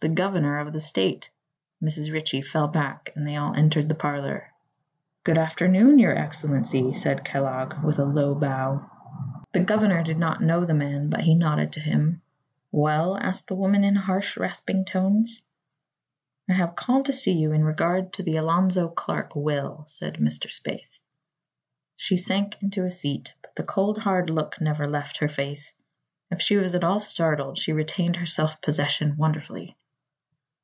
[0.00, 1.30] "The governor of the state."
[1.82, 2.12] Mrs.
[2.12, 4.52] Ritchie fell back and they all entered the parlor.
[5.24, 8.84] "Good afternoon, your Excellency," said Kellogg, with a low bow.
[9.54, 12.20] The governor did not know the man but he nodded to him.
[12.70, 15.40] "Well?" asked the woman in harsh, rasping tones.
[16.50, 20.50] "I have called to see you in regard to the Alonzo Clark will," said Mr.
[20.50, 20.98] Spaythe.
[21.96, 25.72] She sank into a seat, but the cold, hard look never left her face.
[26.30, 29.78] If she was at all startled she retained her self possession wonderfully.